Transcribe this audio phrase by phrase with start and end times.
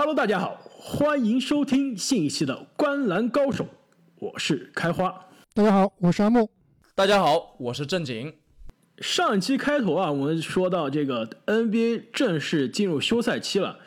[0.00, 3.64] Hello，大家好，欢迎收听新一期的《观澜高手》，
[4.18, 5.14] 我是开花。
[5.52, 6.48] 大家好，我是阿木。
[6.94, 8.32] 大家好，我是正经。
[9.00, 13.78] 上一期开头啊，我们说到这个 NBA 正式进入休赛期了。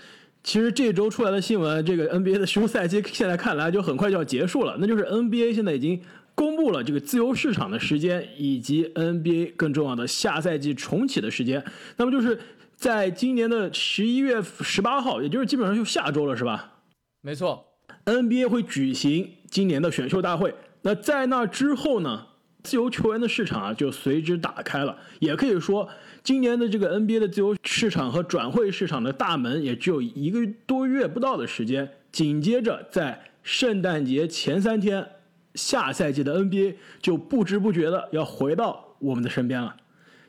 [0.44, 4.78] 其实这周出来的新闻，这个 NBA 的休赛期现在看来就很快就要结束了。
[4.80, 6.00] 那就是 NBA 现在已经
[6.36, 11.66] 公布了这个自由市场的时间，以及 NBA 更重要的下赛季重启的时间。
[11.98, 12.40] 那么就是
[12.76, 16.74] 在今年的十一月十八号，也就是基本上就下周了，是吧？
[17.22, 17.66] 没错
[18.06, 20.54] ，NBA 会举行今年的选秀大会。
[20.82, 22.28] 那在那之后呢，
[22.62, 24.98] 自由球员的市场啊就随之打开了。
[25.20, 25.88] 也可以说，
[26.22, 31.90] 今年的这个 NBA 的自由市场和转会市场的大门也只有一个多月不到的时间。
[32.12, 35.08] 紧接着，在圣诞节前三天，
[35.56, 39.76] 下赛季的 NBA 就不知不觉的要回到我们的身边了。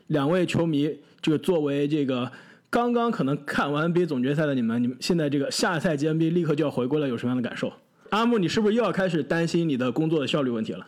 [0.07, 2.31] 两位球迷，这个作为这个
[2.69, 7.73] 刚刚可能看完 NBA 总决赛的你们，你们现在这个下赛季 NBA 立刻就要回归了，有什么样的感受？
[8.11, 10.85] 阿木，你是不是又要开始担心你的工作的效率问题了？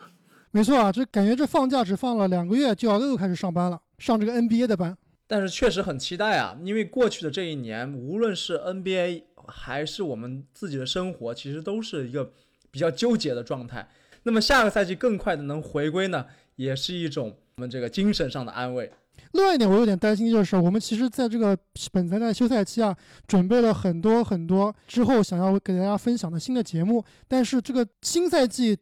[0.52, 4.96] 没错啊，这感觉这放假只放了两个月，就要又开始上班了，上这个 NBA 的班。
[5.26, 12.30] 但是确实很期待啊，因为过去的这一年，无论是 NBA 还是我们自己的生活，其实都是一个
[12.70, 13.88] 比较纠结的状态。
[14.22, 18.92] 那么下个赛季更快的能回归呢，也是一种我们这个精神上的安慰。
[19.32, 21.56] 另外一点，我有点担心，就是我们其实在这个
[21.92, 28.76] 本赛季休赛期啊，准备了很多很多之后想要给大家分享的新的节目，但是这个新赛季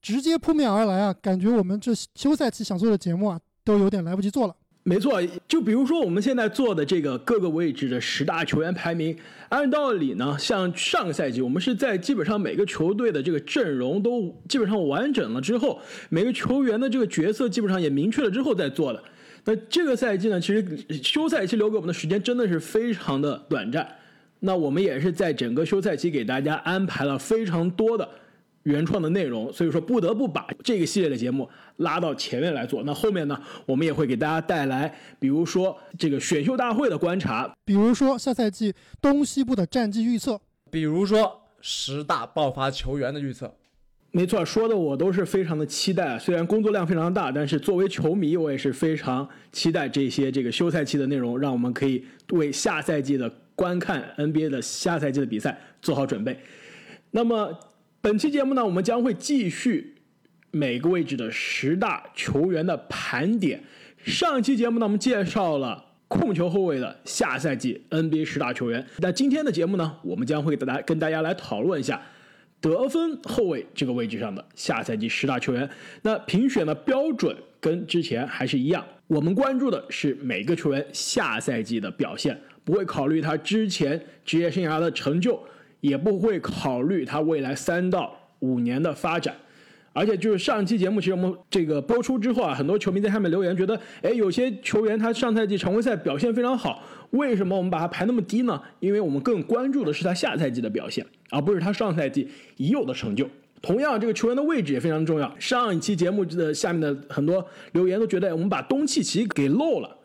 [0.00, 4.54] 直接扑面而来啊，感觉我们这休赛期想做的节目啊，都有点来不及做了。
[4.84, 9.16] 没错，就比如说我们现在做的这个各个位置的十大球员排名，
[9.48, 19.00] 按道理呢，像上个赛季我们是在基本上每个球队的这个阵容都基本上完整了之后，每个球员的这个角色基本上也明确了之后再做的。
[19.44, 23.86] 那这个赛季呢，其实休赛期留给我们的时间真的是非常的短暂。
[24.40, 28.08] 那我们也是在整个休赛期给大家安排了非常多的
[28.64, 32.82] 原创的内容，所以说不得不把这个系列的节目拉到前面来做。
[32.84, 40.40] 那后面呢，我们也会给大家带来，比如说这个选秀大会的观察，比如说下赛季东西部的战绩预测，
[40.70, 43.52] 比如说十大爆发球员的预测。
[44.14, 46.18] 没错，说的我都是非常的期待。
[46.18, 56.38] 虽然工作量非常大，但是作为球迷，我也是非常期待这些这个休赛期的内容，让我们可以为下赛季的观看 NBA 的下赛季的比赛做好准备。
[57.12, 57.58] 那么
[58.02, 59.94] 本期节目呢，我们将会继续
[60.50, 63.64] 每个位置的十大球员的盘点。
[64.04, 68.86] 上一期节目呢，我们介绍了控球后卫的下赛季 NBA 十大球员。
[68.98, 72.02] 那今天的节目呢，我们将会给大家跟大家来讨论一下。
[72.62, 75.68] 得分后卫这个位置上的下赛季十大球员，
[76.00, 85.38] 那评选的标准跟之前还是一样，我们关注的是每个球员下赛季的表现，不会考虑他之前职业生涯的成就，
[85.80, 89.34] 也不会考虑他未来三到五年的发展。
[89.94, 98.58] 而且就是上期节目，其实我们这个播出之后啊，很多球迷在下面留言，觉得，哎，有些球员他上赛季常规赛表现非常好，为什么我们把他排那么低呢？
[98.80, 102.28] 因为我们更关注的是他下赛季的表现，而不是他上赛季
[102.58, 103.28] 已有的成就。
[103.60, 105.34] 同样，这个球员的位置也非常重要。
[105.40, 109.96] 上一期节目的下面的很多留言都觉得我们把东契奇给漏了，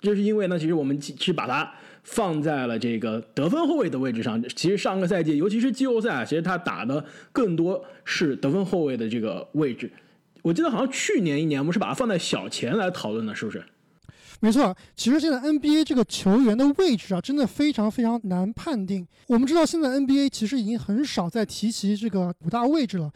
[0.00, 1.72] 这是因为呢，其实我们是把他。
[2.04, 4.42] 放在了这个得分后卫的位置上。
[4.56, 9.88] 其实上个赛季，尤其是季后赛，其实他打的更多是得分后卫的这个位置。
[10.42, 13.62] 我记得好像去年一年，我们是把它放在小前来讨论的，是不是？
[14.44, 19.06] 没错，其实现在 NBA 这个球员的位置啊，真的非常非常难判定。
[19.28, 23.08] 我们知道，现在 NBA 其实已经很少再提及这个五大位置了。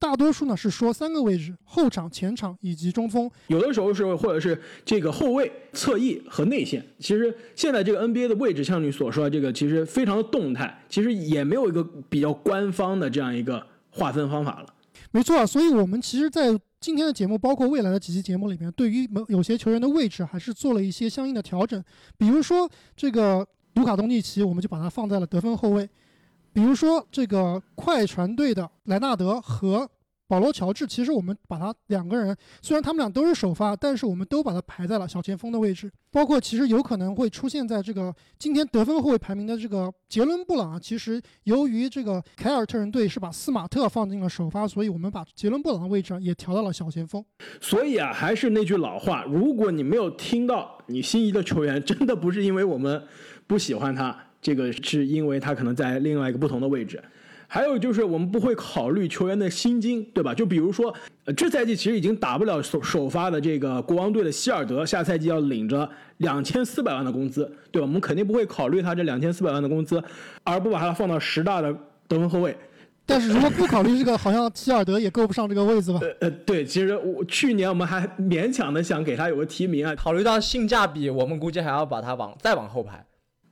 [0.00, 3.30] 大多数呢是说三个位置：后场、前场以及中锋。
[3.46, 6.84] 有的时候是或者是这个后卫、侧翼和内线。
[6.98, 14.66] 其实现在这个 NBA 的位置，像你所说，这个其实非常的动态，其实也没有一个比较官方的这样一个划分方法了。
[15.12, 21.82] 没错，所以我们其实，在今天的节目，包括未来的几期节目里面，对于某有些球员的位置，还是做了一些相应的调整。
[22.16, 25.88] 比如说这个卢卡·东契奇，我们就把它放在了得分后卫。
[26.52, 29.88] 比如说这个快船队的莱纳德和
[30.32, 35.92] 保罗·乔治，其实我们把他两个人，虽然他们俩都是首发，但是我们都把他排在了小前锋的位置。
[36.10, 47.22] 包括其实有可能会出现在这个今天得分后卫排名的这个杰伦·布朗啊，其实由于这个凯尔特人队是把斯马特放进了首发，所以我们把杰伦·布朗的位置也调到了小前锋。
[47.60, 53.02] 所以啊，还是那句老话，如果你没有听到你心仪的球员，真的不是因为我们
[53.46, 54.18] 不喜欢他。
[54.40, 57.00] 这个是因为他可能在另外一个不同的位置，
[57.54, 60.32] 还有就是我们不会考虑球员的薪金，对吧？
[60.34, 60.90] 就比如说，
[61.26, 67.86] 呃，这赛季其实已经打不了首首发的这个国王队的希尔德，下赛季要领着两千四百万的工资，对吧？
[67.86, 70.02] 我们肯定不会考虑他这两千四百万的工资，
[70.44, 71.70] 而不把他放到十大的
[72.08, 72.56] 得分后卫。
[73.04, 76.00] 但是如果不考虑这个，好像希尔德也够不上这个位子吧？
[76.00, 83.04] 呃呃，对，其实我去年我们还勉强的想给他有个提名啊，考虑到性价比，我们估计还要把他往再往后排。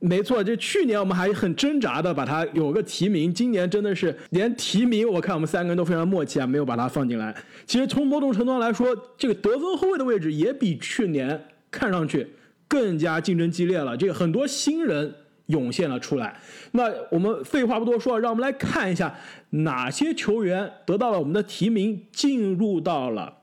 [0.03, 7.35] 没错，就去年我们还很挣扎的把他有个提名，今年真的是连提名，我看我们三个人都非常默契啊，没有把他放进来。
[7.67, 11.39] 其实从某种程度上来说，这个得分后卫的位置也比去年
[11.69, 12.27] 看上去
[12.67, 13.95] 更加竞争激烈了。
[13.95, 15.13] 这个很多新人
[15.45, 16.35] 涌现了出来。
[16.71, 19.15] 那我们废话不多说，让我们来看一下
[19.51, 23.37] 哪些球员得到了我们的提名，进入到了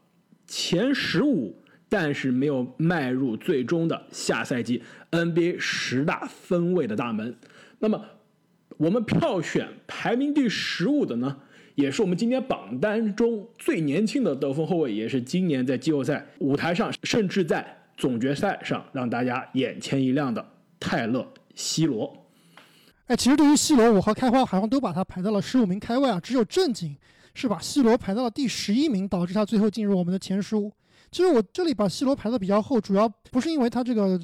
[0.49, 1.55] 前十五。
[1.91, 7.37] 但是没有迈入最终的下赛季 NBA 十大分位的大门。
[7.79, 8.05] 那么，
[8.77, 11.39] 我们票选排名第十五的呢，
[11.75, 20.45] 也是我们今天榜单中最年轻的得分后卫，也是今年在季后赛舞台上，甚至在总决赛上让大家眼前一亮的
[20.79, 21.21] 泰勒·
[21.55, 22.27] 西罗。
[23.07, 26.95] 哎，其实对于西罗，我和开花好像都把他排到了十五名开外啊，只有正经
[27.35, 30.71] 是把西罗排到了第十一名，导致他最后进入我们的前十五。
[31.11, 34.21] 其实我这里把 C 罗排的比较后，主要不是因为他这个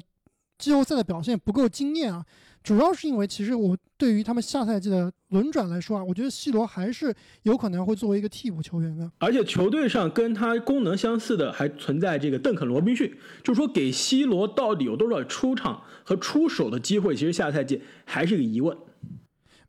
[0.57, 2.25] 季后赛的表现不够惊艳啊，
[2.63, 7.13] 主要是因为其实我对于他们下赛季的轮转来说啊，我觉得 C 罗还是
[7.43, 9.11] 有可能会作为一个替补球员的。
[9.19, 13.13] 而且球队上跟他功能相似的还存在这个邓肯罗宾逊，
[13.43, 18.75] 就是说给 C 罗到底有多少出场和出手的机会，其实下赛季还是个疑问。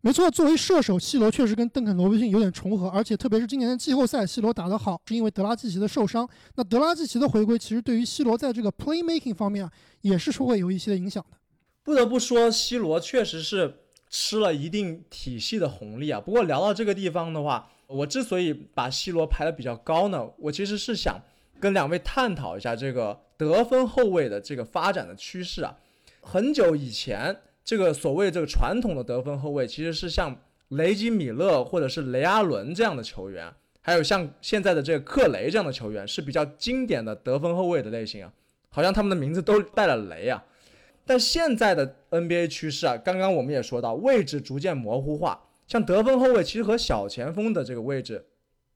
[0.07, 6.29] 没错，作为射手西罗确实跟邓肯罗宾逊有点重合，而且特别是今年的季后赛西罗打得好，是因为德拉季奇的受伤。
[6.55, 9.73] 那德拉季奇的回归，其实对于西罗在这个 playmaking 方面啊，
[10.03, 11.37] 也是会有一些的影响的。
[11.83, 16.21] 不得不说西罗确实是吃了一定体系的红利啊。
[16.21, 21.21] 不过聊到这个地方的话，我之所以把西罗排的比较高呢，我其实是想
[21.59, 25.77] 跟两位探讨一下这个得分后卫的这个发展的趋势啊。
[26.21, 27.37] 很久以前。
[27.67, 30.35] 这个所谓这个传统的得分后卫，其实是像
[30.69, 38.33] 雷吉米勒或者是雷阿伦这样的球员，还有像现在的这个克雷这样的球员，是比较经典的得分后卫的类型啊。
[38.71, 40.45] 好像他们的名字都带了雷啊。
[41.05, 48.25] 但现在的 NBA 趋势啊，刚刚我们也说到，位置逐渐模糊化，像得分后卫其实和小前锋的这个位置，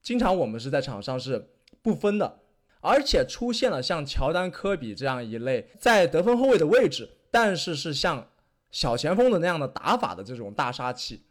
[0.03, 1.49] 经常我们是在场上是
[1.81, 2.41] 不分的，
[2.81, 8.27] 而且出现了像乔丹、科比这样一类在得分后卫的位置，但是是像
[8.70, 11.22] 小前锋的那样的打法的这种大杀器，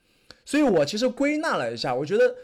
[0.43, 2.35] 所以我其实归纳了一下，我觉得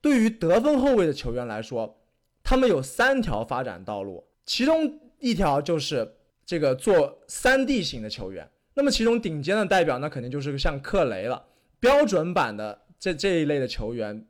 [0.00, 1.98] 对于得分后卫的球员来说，
[2.42, 6.16] 他们有三条发展道路，其中一条就是
[6.46, 8.48] 这个做三 D 型的球员。
[8.74, 11.44] 那么其中顶尖的代表，那肯定就是像克雷了，
[11.80, 14.26] 标准版的这这一类的球员。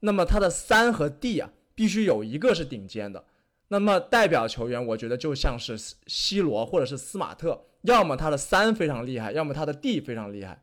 [0.00, 3.24] 那么他的三和 D 啊，必须有一个是顶尖的。
[3.68, 5.76] 那么代表球员，我觉得就像是
[6.06, 7.60] C 罗或者是斯马特。
[7.86, 10.62] 要么他的三非常厉害，要么他的 D 非常厉害。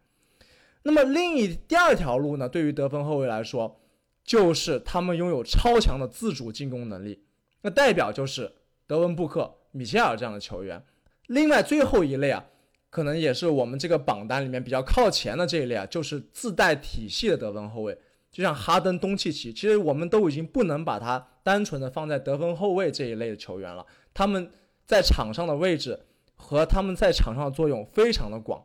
[0.83, 2.49] 那么另一第二条路呢？
[2.49, 3.79] 对于得分后卫来说，
[4.23, 7.23] 就是他们拥有超强的自主进攻能力。
[7.61, 8.51] 那代表就是
[8.85, 10.83] 德文布克、米切尔这样的球员。
[11.27, 12.43] 另外最后一类啊，
[12.89, 17.97] 可能也是我们这个榜单里面比较靠前的这一类啊，就是自带体系的得分后卫，
[18.29, 19.53] 就像哈登、东契奇。
[19.53, 23.85] 其实我们都已经不能把他单纯的放在得分后卫这一类的球员了。
[24.13, 24.51] 他们
[24.85, 25.97] 在场上的位置。
[26.43, 28.61] 和他们在场上的作用非常的广，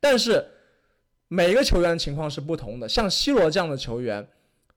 [0.00, 0.42] 但是
[1.28, 2.88] 每个球员情况是不同的。
[2.88, 4.26] 像 C 罗这样的球员，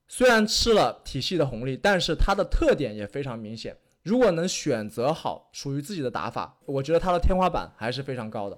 [0.10, 3.78] 虽然吃了体系的红利，但是他的特点也非常明显。
[4.04, 8.58] 如果能选择好属于自己的打法，我觉得他的天花板还是非常高的。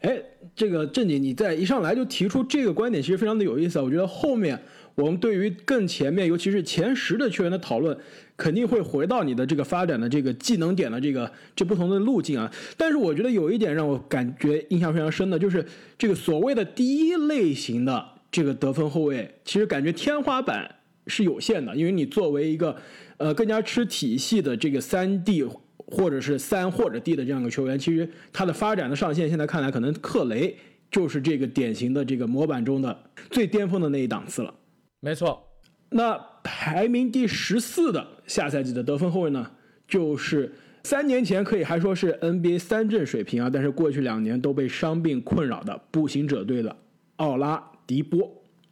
[0.00, 0.22] 哎，
[0.54, 3.80] 这个正经，你在一上来就提出这个观点，其实非常的有意思。
[3.80, 4.62] 我觉得后面
[4.96, 7.98] 我们对于更前面，尤其是前十的球员的讨论。
[8.36, 15.64] 肯定会回到你的这个发展的这个技能点的这个这不同的路径啊，但是我觉得有一点让我感觉印象非常深的，就是
[15.96, 20.68] 这个所谓的第一类型的这个得分后卫，其实感觉天花板
[21.06, 22.76] 是有限的，因为你作为一个
[23.18, 25.44] 呃更加吃体系的这个三 D
[25.76, 30.56] 或者是三或者 D 的这样一个球员，其实他的发展的上限现在看来，可能克雷
[30.90, 32.98] 就是这个典型的这个模板中的
[33.30, 34.52] 最巅峰的那一档次了。
[35.00, 35.53] 没错。
[35.96, 39.48] 那排名第十四的下赛季的得分后卫呢，
[39.86, 46.76] 就是三年前可以还说是 NBA 三阵水平啊，但是过去两年都被伤病困扰的步行者队的
[47.16, 48.28] 奥拉迪波。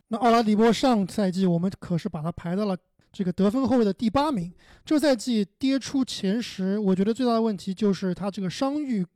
[0.09, 2.77] 那奥拉迪波上赛季我们可是把他排到了
[3.13, 4.53] 这个得分后卫的第八名，
[4.85, 9.07] 这赛季跌出前十，我觉得最大的问题就是他这个伤愈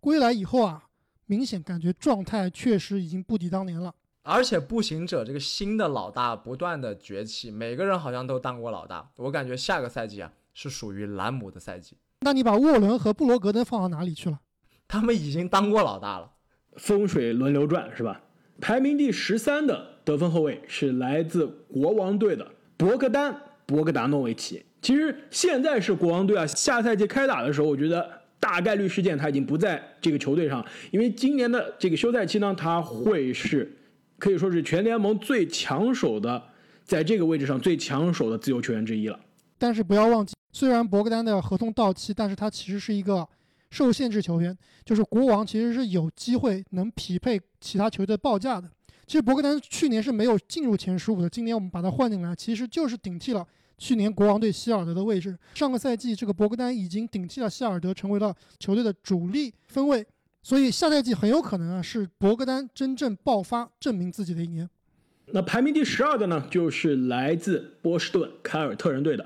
[0.00, 0.82] 归来以后啊，
[1.26, 3.94] 明显感觉状态确实已经不敌当年了。
[4.22, 9.10] 而且步行者这个新的老大不断的崛起，每个人好像都当过老大。
[9.16, 11.96] 我感觉下个赛季啊是属于兰姆的赛季。
[12.20, 14.38] 那你把沃伦和布罗格登放到哪里去了？
[14.86, 16.30] 他们已经当过老大了。
[16.76, 18.22] 风水轮流转是吧？
[18.60, 23.32] 排名第十三的得分后卫是来自国王队的博格丹·
[23.66, 24.64] 博格达诺维奇。
[24.80, 33.76] 其实现在是国王队啊，下赛季开打的时候，我觉得大概率事件他已经不在这个球队上，因为今年的这个休赛期呢，他会是
[34.22, 36.40] 可以说是全联盟最抢手的，
[36.84, 39.18] 在这个位置上最抢手的自由球员之一了。
[39.58, 43.28] 但是不要忘记，虽然博格丹的合同到期，但是他其实是一个。
[43.70, 48.70] 受限制球员就是国王，其实是有机会能匹配其他球队报价的。
[49.06, 53.44] 其实博格丹去年是没有进入前十五的，今年我们把他换进来，其实就是顶替了
[53.78, 55.38] 去年国王队希尔德的位置。
[55.54, 60.06] 上个赛季这个博格丹已经顶替了希尔德，成为了球队的主力分位，
[60.42, 64.68] 所以下赛季很有可能啊是博格丹真正爆发、证明自己的一年。
[65.26, 69.24] 那排名第十二的呢，就是来自波士顿凯尔特人队的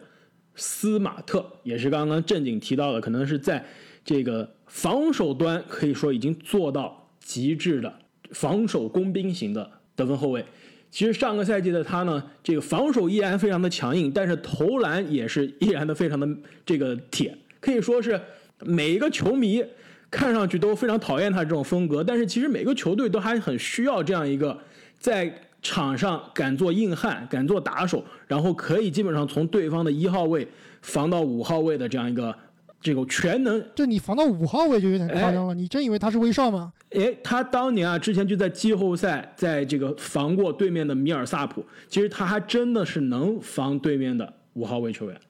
[0.54, 3.64] 斯马特，也是刚刚正经提到的，可能是在。
[4.08, 7.92] 这个防守端可以说已经做到极致的
[8.30, 10.46] 防守工兵型的得分后卫。
[10.92, 16.28] 其实上个赛季的他呢，这个防守依然非常的强硬，但是投篮也是依然的非常的
[16.64, 18.20] 这个铁，可以说是
[18.60, 19.60] 每一个球迷
[20.10, 22.02] 看上去都非常讨厌他这种风格。
[22.02, 24.58] 但是其实每个球队都还很需要这样一个
[24.98, 25.32] 在
[25.62, 30.46] 场上敢做硬汉、敢做打手，然后可以基本上从对方的一号位
[30.82, 32.34] 防到五号位的这样一个。
[32.78, 35.54] 这个全能，这你防到五号位就有点夸张了。
[35.54, 36.72] 你真以为他是威少吗？
[36.90, 45.20] 哎，他当年啊，之前就在季后赛，在这个防过对面的米尔萨普，其实他还真的是能防对面的五号位球员。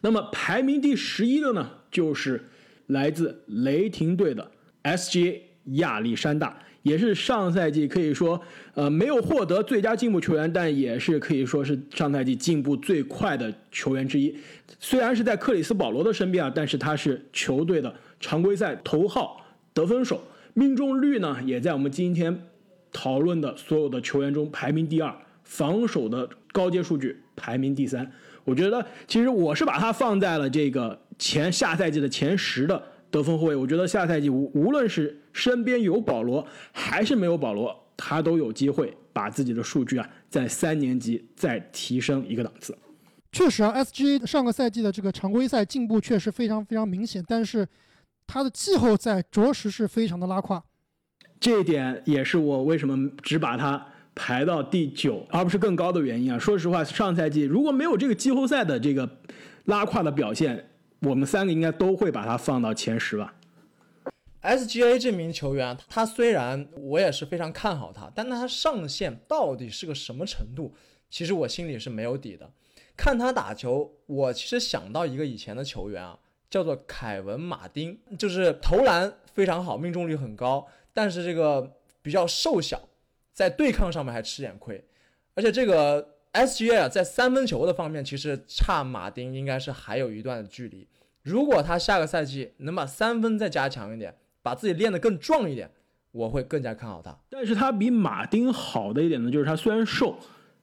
[0.00, 2.42] 那么排名第十一的呢，就是
[2.88, 4.50] 来自雷霆队的
[4.82, 6.58] SGA 亚历山大。
[6.82, 8.42] 也是上赛季可以说，
[8.74, 14.36] 呃，没有获得最佳进步球员，但也是可以说是上赛季进步最快的球员之一。
[14.80, 20.20] 虽然是在克里斯保罗的身边啊，但是他是球队的常规赛头号得分手，
[20.54, 22.36] 命中率呢也在我们今天
[22.92, 28.10] 讨论的所有的球员中排名第二，防守的高阶数据排名第三。
[28.44, 32.82] 我觉得其实我是把他放在了这个前下赛季的前十的。
[33.10, 42.74] 得分后卫，我觉得下赛季无无论是身边有保罗还是没有保罗，他都有机会把自己的数据啊在三年级再提升一个档次。
[43.30, 47.68] 确实啊，SGA 上个赛季的这个常规赛进步确实非常非常明显，但是
[48.26, 50.64] 他的季后赛着实是非常的拉胯。
[51.38, 56.38] 这一点也是我为什么只把他排到第九，而不是更高的原因啊。
[56.38, 59.18] 说实话，上赛季如果没有这个季后赛的这个
[59.64, 60.68] 拉胯的表现。
[61.04, 63.34] 我们三个应该都会把他放到前十吧。
[64.40, 70.72] SGA 这名球员，他虽然我也是非常看好他，但他上限到底是个什么程度？
[71.10, 72.48] 其实我心里是没有底的。
[72.96, 76.16] 看他打球，我其实想到一个以前的球员啊，
[76.48, 82.80] 叫做凯文·马丁，就是投篮非常好，命中率很高，但是这个比较瘦小，
[83.32, 84.84] 在对抗上面还吃点亏，
[85.34, 86.08] 而且这个。
[86.32, 90.88] SGA 啊，在三分球的方面，其实差马丁应该是还有一段距离。
[91.20, 95.70] 如果他下个赛季能把三分再加强一点，把自己练得更壮一点，
[96.10, 97.14] 我会更加看好他。
[97.28, 100.16] 但是他比马丁好的一点呢，就是他虽然瘦，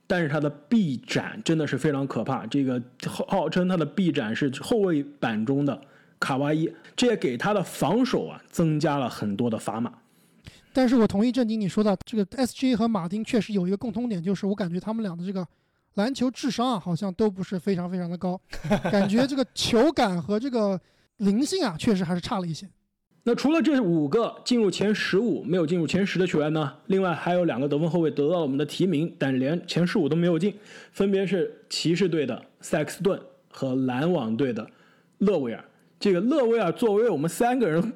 [0.08, 2.48] 但是他的臂展真的是非常可怕。
[2.48, 2.82] 这个
[3.28, 5.80] 号称他的臂展是后卫版中的
[6.20, 9.94] 卡哇伊，这也给他的防守啊增加了很多的砝码。
[10.80, 15.46] 但是我同意正经你说的，这个 SGA 和马丁确实有一个共通点，就是我感觉他们俩的这个。
[15.96, 18.40] 篮球智商啊，好像都不是非常非常的高，
[18.90, 20.80] 感觉这个球感和这个
[21.18, 22.70] 灵性啊，确实还是差了一些。
[23.24, 26.74] 那除了这五个进入前十五没有进入前十的球员呢？
[26.86, 30.56] 另外还有两个得分后卫得到了我们的提名，但连前十五都没有进，
[30.94, 33.20] 分别是骑士队的塞克斯顿
[33.52, 34.66] 和篮网队的
[35.18, 35.66] 勒维尔。
[36.00, 37.94] 这个勒维尔作为我们三个人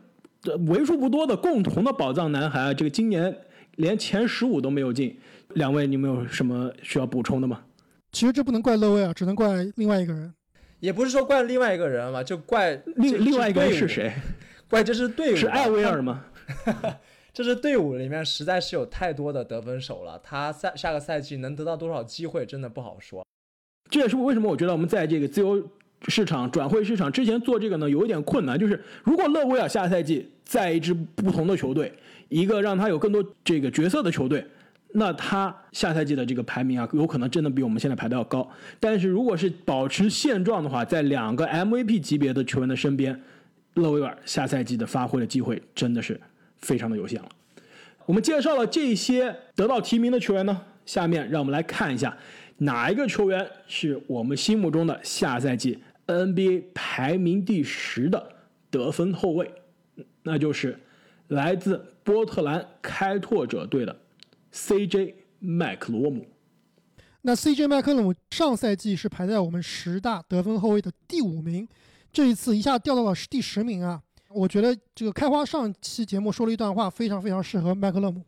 [0.68, 3.36] 为数不多的共同的宝藏男孩啊，这个今年
[3.76, 5.18] 连前十五都没有进。
[5.56, 7.62] 两位，你们有什么需要补充的吗？
[8.12, 10.34] 其实这不能怪勒威尔，只能怪另外一个人。
[10.80, 14.12] 也不是说怪另外一个人嘛，就怪另另外一个人是谁？
[14.70, 16.26] 怪这支队伍是艾威尔吗？
[17.34, 23.26] 这支队伍里面实在是有太多的得分手了，他赛下个赛季能得到多少机会，真的不好说。
[23.90, 25.62] 这也是为什么我觉得我们在这个自由
[26.08, 28.60] 市场转会市场之前做这个呢，有一点困难。
[28.60, 31.92] 就是如果勒维尔下赛季在一支不同的球队，
[32.30, 34.46] 一个让他有更多这个角色的球队。
[34.96, 38.48] 那他下赛季的这个排名啊，有可能真的比我们现在排的要高。
[38.80, 43.20] 但是如果是保持现状的话，在两个 MVP 级别的球员的身边，
[43.74, 46.20] 勒维尔下赛季的发挥的机会真的是
[46.60, 47.30] 非常的有限了。
[48.06, 52.16] 我们介绍了这些得到提名的球员呢，下面让我们来看一下
[52.60, 58.36] 哪一个球员是我们心目中的下赛季 NBA 排名第十的
[58.70, 59.54] 得分后卫，
[60.24, 60.80] 那就是
[61.28, 64.02] 来自波特兰开拓者队的
[64.52, 66.28] CJ 麦克罗姆。
[67.22, 71.68] 那 CJ 麦克罗姆上赛季是排在我们十大得分后卫的第五名，
[72.12, 74.02] 这一次一下掉到了第十名啊！
[74.30, 78.26] 我觉得这个开花上期节目说了一段话，非常非常适合麦克勒姆，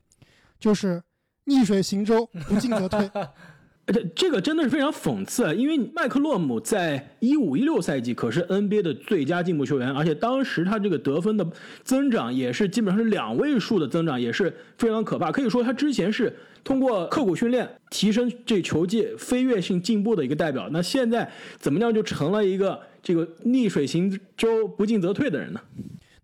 [0.58, 1.04] 就是
[1.44, 3.10] 逆水行舟，不进则退。
[3.88, 5.54] 这这个真的是非常讽刺啊！
[5.54, 11.48] 因为麦克洛姆在一五一六赛季可是 NBA 的最佳进步球员，而且当时他这个得分的
[11.84, 15.32] 增长也是基本上是两位数的增长，也是非常可怕。
[15.32, 20.68] 可以说他之前是通过刻苦训练提升这球技飞跃性进步的一个代表。
[20.72, 25.62] 那现在怎么样就成了一个这个逆水行舟、不进则退的人呢？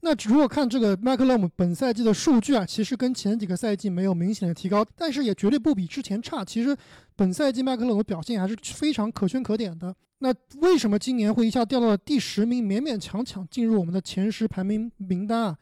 [0.03, 6.43] 那如果看这个麦克勒姆本赛季的数据啊，其实跟前几个赛季没有明显的提高，但是也绝对不比之前差。
[6.43, 6.75] 其实
[7.15, 9.95] 本赛季麦克勒姆表现还是非常可圈可点的。
[10.19, 15.57] 那为什么今年会一下掉到了第十名，勉勉强强进入我们的前十排名名单啊？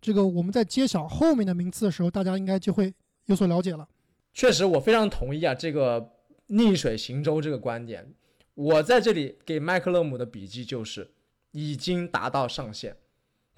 [0.00, 2.94] 这个我们在揭晓后面的名次的时候，大家应该就会
[3.26, 3.88] 有所了解了。
[4.32, 6.12] 确实，我非常同意啊，这个
[6.46, 8.14] 逆水行舟这个观点。
[8.54, 11.10] 我在这里给麦克勒姆的笔记就是
[11.50, 12.96] 已经达到上限。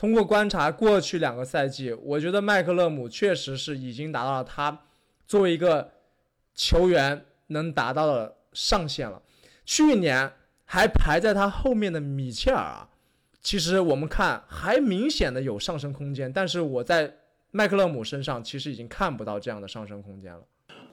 [0.02, 4.76] 通过观察过去两个赛季，我觉得麦克勒姆确实是已经达到了他
[5.28, 5.92] 作为一个
[6.56, 9.22] 球员能达到的上限了。
[9.64, 10.32] 去年
[10.64, 12.88] 还排在他后面的米切尔啊，
[13.40, 17.18] 其实我们看还明显的有上升空间，但是我在
[17.52, 20.40] 麦克勒姆身上其实已经看不到这样的上升空间了。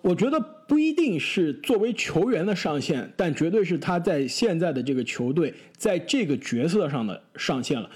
[0.01, 7.89] 我觉得不一定是作为球员的上限，但绝对是他在现在的这个球队在这个角色上的上限了。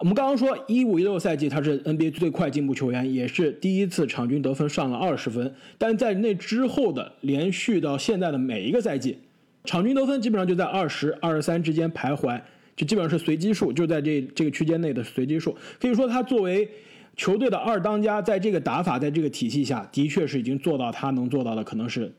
[0.00, 5.52] 我们刚刚说，一五一六赛季他是 NBA 最快进步球员，也是第一次场均得分上了二十分。
[5.76, 9.18] 但在那之后的连续到现在的每一个赛季，
[9.64, 12.40] 场均得分基本上就在二十二十三之间徘徊，
[12.76, 15.56] 就基本上是随机数，就在这这个区间内的随机数。
[15.80, 16.70] 可以说，他作为
[17.16, 22.12] 球队的二当家，在这个打法，在这个体系下，的确是已经做到他能做到的，可能是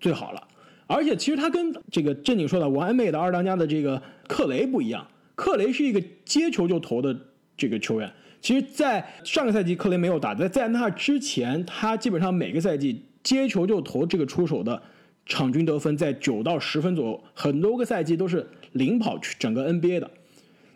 [0.00, 0.42] 最好了。
[0.88, 5.06] 而且，其实他跟这个正经说的完美的二当家的这个克雷不一样。
[5.40, 7.18] 克雷是一个接球就投的
[7.56, 14.82] 这个球员，其实，在上个赛季克雷没有打，在在那之前，他基本上每个赛季接球就投这个出手的
[15.24, 20.10] 场均得分在九到十分左右，很多个赛季都是领跑整个 NBA 的。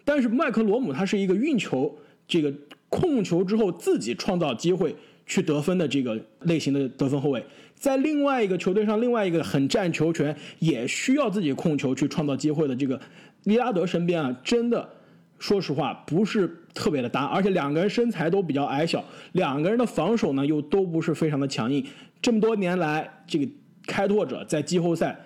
[0.03, 2.51] 但是麦克罗姆他是一个运球、这个
[2.89, 4.97] 控球之后自己创造机会
[5.27, 12.99] 去得分的这个类型的得分后卫，在另外一个球队上，另外一个很占球权，也需要自己控球去创造机会的这个。
[13.45, 14.89] 利拉德身边啊，真的，
[15.39, 21.85] 说实话不是特别的搭，而且两个人身材都比较矮小，两个人的防守呢又都不是非常的强硬。
[22.23, 23.47] 这么多年来，这个
[23.87, 25.19] 开拓者在季后赛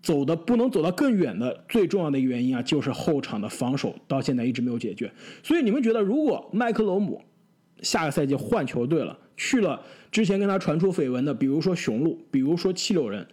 [0.00, 5.12] 走的不能走到更远的最重要的一个原因啊，就是后场的防守到现在一直没有解决。
[5.42, 7.22] 所以你们觉得，如果麦克罗姆
[7.82, 13.26] 下个赛季换球队了，去了之前跟他传出绯闻的，比如说雄鹿，比如说七六人，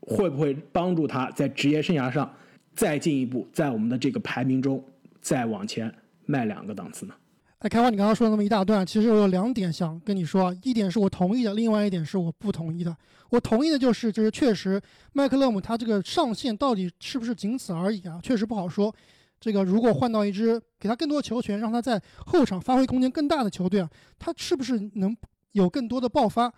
[0.00, 2.32] 会不会帮助他在职业生涯上？
[2.78, 4.80] 再进一步，在我们的这个排名中
[5.20, 5.92] 再往前
[6.26, 7.14] 迈两个档次呢？
[7.58, 12.96] 哎，开花，你刚刚说了那么一大段，其实我有两点想跟你说，一点是我同意的，另外一点是我不同意的。
[13.30, 14.80] 我同意的就是，就是确实
[15.12, 18.20] 麦克勒姆他这个上限到底是不是仅此而已啊？
[18.22, 18.94] 确实不好说。
[19.40, 25.16] 这个如果换到一支给他更多球权，让他在后场发挥空间更大的球队啊，他是不是能
[25.50, 26.54] 有更多的爆发？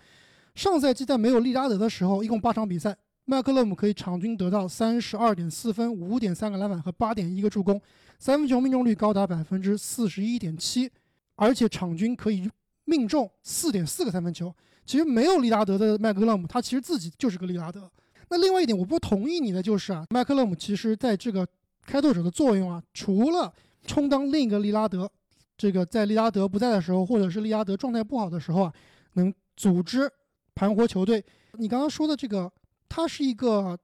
[0.54, 2.94] 上赛季在没有利拉德的时候，一共八场比赛。
[3.30, 7.80] 麦克勒姆可以场均得到三十二点四分、五点三个篮板和八点一个助攻，
[8.18, 10.90] 三分球命中率高达百分之四十一点七，
[11.36, 12.50] 而且场均可以
[12.86, 14.52] 命中四点四个三分球。
[14.84, 17.88] 其实没有利拉德的麦克勒姆，他其实自己就是个利拉德。
[18.30, 21.46] 那另外一点我不同意你的就是啊，麦克勒姆其实在这个
[21.86, 23.52] 开拓者的作用啊，除了
[23.86, 25.08] 充当另一个利拉德，
[25.56, 28.72] 这个在利拉德不在的时候，或者是利拉德状态不好的时候啊，
[29.12, 30.10] 能组织
[30.52, 31.24] 盘活球队。
[31.52, 32.50] 你刚刚说的这个。
[32.90, 33.78] 他是一个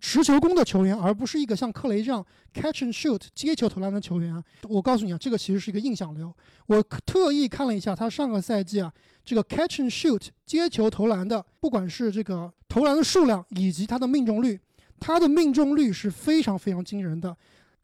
[0.00, 4.44] 持球攻的球员，而不是一个像克雷这样 catch and shoot 接球投篮的球员啊！
[4.68, 6.34] 我告诉你啊，这个其实是一个印象流。
[6.66, 8.92] 我特意看了一下他上个赛季啊，
[9.24, 14.60] 这个 catch and shoot 接球投篮的，不管是这个投篮的数量以及他的命中率，
[15.00, 17.34] 他的命中率是非常非常惊人的。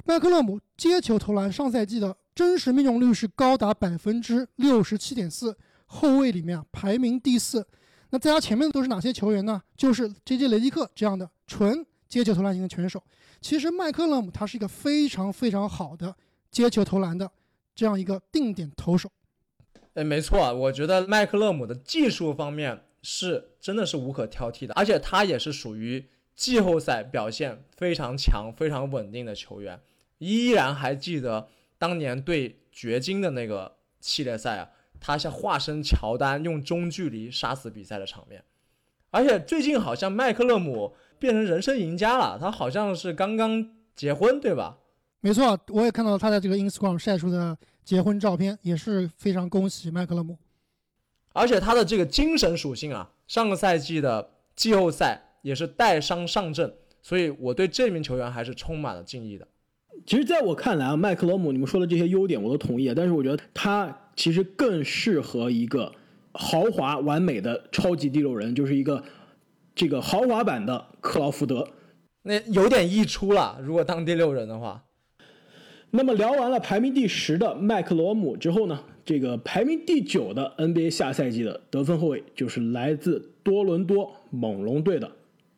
[0.05, 7.67] 麦克勒姆接球投篮上赛季的真实命中率是高达百分之六十七点四，后卫里面啊排名第四。
[8.11, 9.62] 那在他前面的都是哪些球员呢？
[9.77, 10.49] 就是 J.J.
[10.49, 13.03] 雷迪克这样的纯接球投篮型的拳手。
[13.40, 16.14] 其实麦克勒姆他是一个非常非常好的
[16.51, 17.31] 接球投篮的
[17.75, 19.11] 这样一个定点投手。
[19.94, 26.05] 哎，没错，我觉得麦克勒姆的技术方面是真的是无可挑剔的，而且他也是属于
[26.37, 29.81] 季后赛表现非常强、非常稳定的球员。
[30.18, 34.68] 依然还记得当年对掘金的那个系列赛啊，
[35.01, 38.45] 他像化身乔丹，用中距离杀死比赛的场面。
[39.11, 44.79] 而且最近好像麦克勒姆变成人生赢家了，他好像是刚刚结婚，对吧？
[45.21, 50.39] 没错，我也看到他在这个 Instagram 晒出的结婚照片，也是非常恭喜麦克勒姆。
[51.33, 59.47] 而且他的这个精神属性啊，上个赛季的季后赛也是带伤上阵，所以我对这名球员还是充满了敬意的。
[60.07, 65.93] 其实，在我看来啊，麦克罗姆，你们说的这些优点我都同意，但是我觉得他其实更适合一个
[66.33, 69.03] 豪华完美的超级第六人，就是一个
[69.75, 71.67] 这个豪华版的克劳福德。
[72.23, 74.83] 那有点溢出了，如果当第六人的话。
[75.93, 85.11] 那么聊完了排名第十的麦克罗姆之后呢，这个排名第九的 NBA 下赛季的得分后卫就是来自多伦多猛龙队的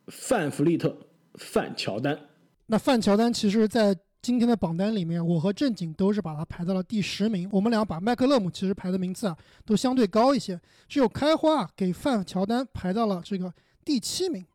[0.07, 0.96] 范弗利特
[1.35, 2.18] 范乔丹。
[2.66, 7.48] 那范乔丹其实，在今天的榜单里面，我和正经都是把他排到了第十名。
[7.50, 13.52] 我们俩把麦克勒姆其实排的名次啊都相对高一些，只有开花给范乔丹排到了这个
[13.85, 14.46] 第七名。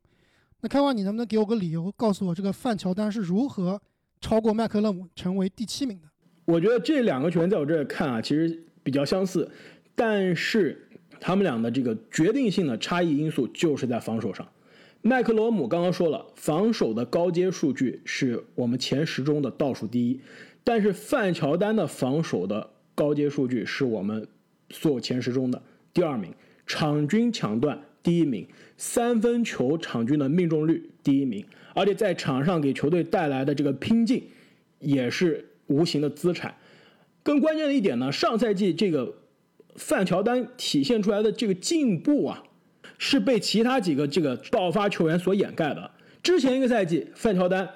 [0.62, 3.82] 那开花，你能不能给我个理由，告诉我这个范乔丹是如何？
[4.20, 6.08] 超过麦克勒姆成为第七名的，
[6.46, 9.48] 我觉得这两个球员在我这儿看啊，其实比较相似，
[9.94, 14.48] 但是他们俩的这个决定性的差异因素就是在防守上。
[15.02, 20.20] 麦克罗姆刚刚说了，防守的高阶数据是我们前十中的倒数第一，
[20.64, 24.28] 但是范乔丹的防守的高阶数据是我们
[24.70, 25.62] 所有前十中的
[25.94, 26.34] 第二名，
[26.66, 31.46] 场均抢断第一名，三分球场均的命中率第一名。
[31.74, 34.24] 而且在场上给球队带来的这个拼劲，
[34.80, 36.56] 也是无形的资产。
[37.22, 39.16] 更关键的一点呢，上赛季这个
[39.76, 42.44] 范乔丹体现出来的这个进步啊，
[42.98, 45.92] 是被其他几个这个爆发球员所掩盖的。
[46.24, 47.68] 之前一个赛季，范乔丹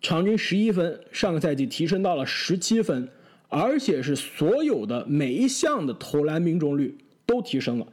[0.00, 3.08] 场均十一分，上个赛季提升到了十七分，
[3.48, 7.86] 而且是所有的每一项的投篮命中率都提升了。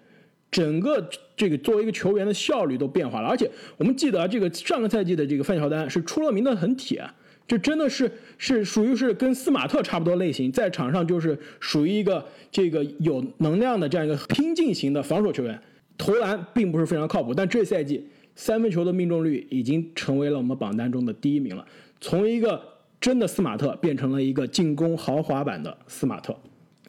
[0.51, 7.03] 整个这个作为一个球员的效率都变化了，而且我们记得这个上个赛季的这个范乔丹是出了名的很铁，
[7.47, 15.59] 这真的是是属于是跟斯马特差不多类型，在场上就是属于一个这个有能量的这样一个拼劲型的防守球员，
[15.97, 21.65] 投篮并不是非常靠谱，但这赛季三分球的命中率已经成为了我们榜单中的第一名了，
[22.01, 22.61] 从一个
[22.99, 26.35] 真的斯马特变成了一个进攻豪华版的斯马特，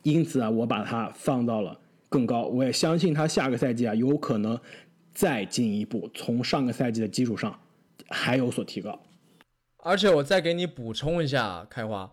[0.03, 1.81] 因此啊，我把它放到了。
[2.11, 4.57] 更高，我也相信他下个赛季啊有可能
[5.12, 7.59] 再进一步，从上个赛季的基础上
[8.09, 8.97] 还有所提高。
[9.79, 12.12] 而且我再给你补充一下，开花，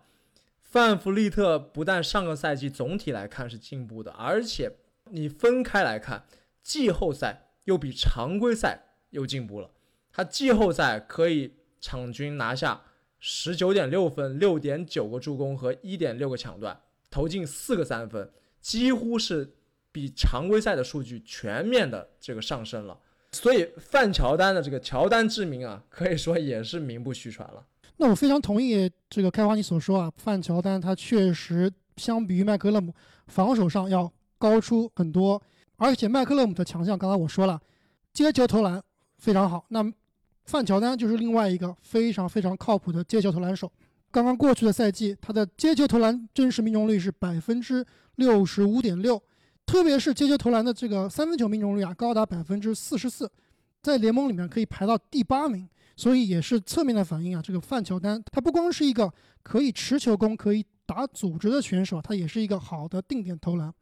[0.60, 4.72] 范弗利特不但上个赛季总体来看是进步的，而且
[5.12, 6.24] 你分开来看，
[6.62, 9.70] 季后赛又比常规赛又进步了。
[10.12, 12.82] 他季后赛可以场均拿下
[13.18, 19.54] 十九点六分、六点九个助攻和一点六个抢断，投进四个三分，几乎是。
[19.94, 22.98] 比常规赛的数据全面的这个上升了，
[23.32, 27.62] 所以范乔丹的这个乔丹之名啊，可以说也是名不虚传了。
[27.98, 32.94] 那我非常同意这个开花你所说啊，范乔丹他确实相比于麦克勒姆
[33.26, 35.42] 防守上要高出很多，
[35.76, 37.60] 而且麦克勒姆的强项刚才我说了，
[38.12, 38.82] 接球投篮
[39.18, 39.84] 非常好，那
[40.44, 43.70] 范乔丹就是另外一个非常非常靠谱的接球投篮手。
[44.10, 47.84] 刚刚过去的赛季，他的接球投篮真实命中率是百分之
[48.16, 49.22] 六十五点六。
[49.64, 53.30] 特别是接球投篮的这个三分球命中率啊，高达百分之四十四，
[53.80, 59.10] 在联盟里面可以排到第八名，所以也是侧面的反映啊，这个范乔丹他不光是一个
[59.42, 63.72] 可以持球攻、可以打组织的选手，他也是一个好的定点投篮。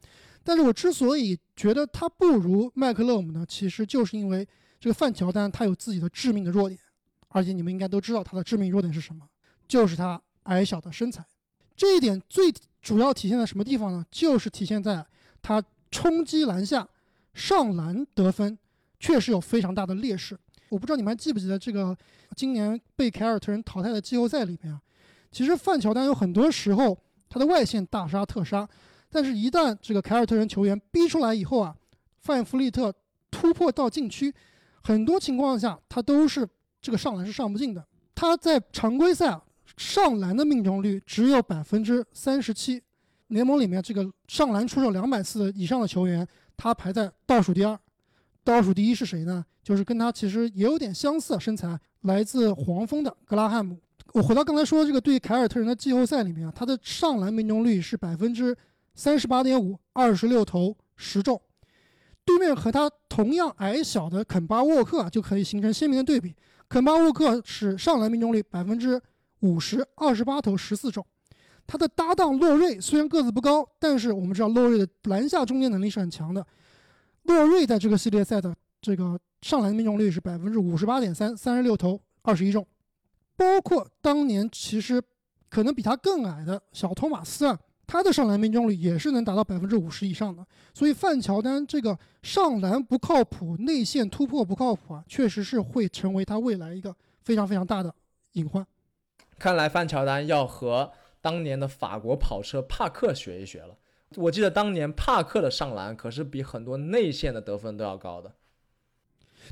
[0.43, 4.47] 但是我之所以觉得他不如麦克勒姆呢，其实就是因为
[4.79, 6.79] 这个范乔丹他有自己的致命的弱点，
[7.29, 9.27] 而且你们应该都知道他的致命弱点是什么，
[9.69, 11.25] 就是他矮小的身材。
[11.77, 14.05] 这一点最主要体现在什么地方呢？
[14.11, 15.07] 就是体现在。
[15.43, 16.87] 他冲击篮下、
[17.33, 18.59] 上篮得分，
[18.99, 20.39] 确实有非常大的劣势。
[20.69, 21.97] 我不知道你们还记不记得这个
[22.37, 24.79] 今年被凯尔特人淘汰的季后赛里面啊，
[25.33, 26.95] 其实范乔丹有很多时候
[27.31, 28.69] 他的外线大杀特杀，
[29.11, 31.75] 但是一旦这个凯尔特人球员逼出来以后啊，
[32.21, 32.95] 范弗利特
[33.31, 34.33] 突破到禁区，
[34.83, 36.49] 很多情况下他都是
[36.81, 37.85] 这个上篮是上不进的。
[38.15, 39.43] 他在常规赛啊
[39.77, 42.83] 上篮的命中率只有百分之三十七。
[43.29, 47.79] 联盟里面这个上篮出手两百次以上的球员，他排在倒数第二，
[48.43, 49.45] 倒数第一是谁呢？
[49.63, 53.79] 就是跟他其实也有点相似身材，来自黄蜂的格拉汉姆。
[54.15, 58.57] 我回到刚才说这个对凯尔特人的季后赛里面啊，他的上篮命中率是百分之
[59.01, 61.41] 三十八点五，二十六投十中。
[62.23, 66.37] 对面和他同样矮小的肯巴沃克就可以形成鲜明的对比。
[66.69, 69.01] 肯巴沃克是上篮命中率百分之
[69.39, 71.03] 五十，二十八投十四中。
[71.67, 76.47] 他的搭档洛瑞虽然个子不高，但是我们知道洛瑞的篮下终结能力是很强的。
[77.23, 82.67] 洛瑞在这个系列赛的这个上篮命中率是百分之五十八点三，三十六投二十一中。
[83.35, 85.03] 包括当年其实
[85.49, 87.59] 可能比他更矮的小托马斯啊，
[87.91, 90.47] 他的上篮命中率也是能达到百分之五十以上的。
[90.73, 97.93] 所以范乔丹这个上篮不靠谱，内线突破不靠谱啊，确实是会成为他未来一个非常非常大的
[98.35, 98.65] 隐患。
[99.41, 103.77] 看来范乔丹要和当年的法国跑车帕克学一学了。
[104.15, 108.33] 我记得当年帕克的上篮可是比很多内线的得分都要高的。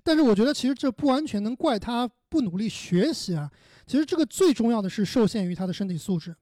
[0.04, 3.50] 但是我觉得其实这不完全能怪他不努力学习啊。
[3.84, 6.36] 其实这个最重要的是受限于他的身体素质。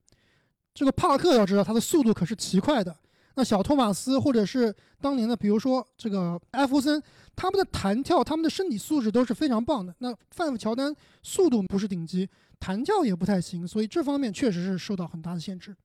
[0.77, 2.95] 这个帕克要知道他的速度可是奇快的。
[3.33, 7.01] 那小托马斯或者是当年的，比如说这个艾弗森，
[7.35, 9.91] 他们的弹跳、他们的身体素质都是非常棒的。
[9.97, 15.75] 那范乔丹速度不是顶级，弹跳也不太行，所以这方面确实是受到很大的限制。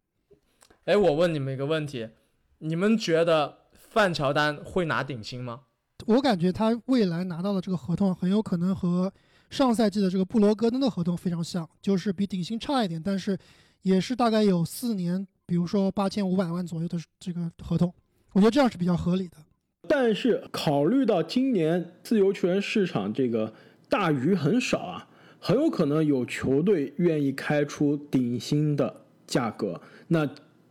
[0.84, 2.06] 哎，我问你们一个问题。
[2.58, 5.62] 你们觉得范乔丹会拿顶薪吗？
[6.04, 9.10] 我感觉他未来拿到的这个合同很有可能和
[9.48, 13.38] 上赛季的这个布罗格登的合同非常像，就是比顶薪差一点，但是
[13.82, 17.92] 也是大概有四年，比如说八千五百万左右的这个合同，
[18.32, 19.36] 我觉得这样是比较合理的。
[19.88, 23.52] 但是考虑到今年自由球员市场这个
[23.88, 25.08] 大鱼很少啊，
[25.40, 29.80] 很有可能有球队愿意开出顶薪的价格。
[30.06, 30.28] 那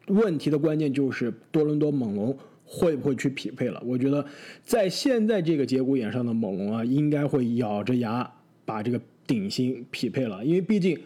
[0.07, 3.83] 问题的关键就是多伦多猛龙会不会去匹配了？
[3.85, 4.25] 我觉得
[4.63, 10.97] 在现在这个节骨眼上的猛龙啊，应该会咬着牙把这个顶薪匹配了，因为毕竟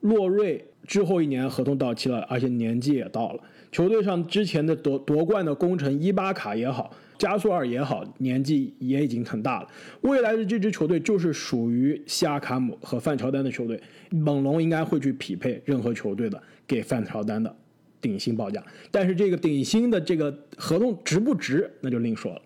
[0.00, 3.40] 洛瑞之后一年合同到期了，而且年纪也到了。
[3.72, 9.68] 球队上之前的夺夺冠的功臣伊巴卡也好，加索尔也好，年纪也已经很大了。
[10.02, 17.54] 未来的这支球队就是属于西亚卡姆和范乔丹的球队，猛龙应该会去匹配任何球队的给范乔丹的。
[18.00, 22.42] 顶薪报价，但是这个顶薪的这个合同值不值，那就另说了。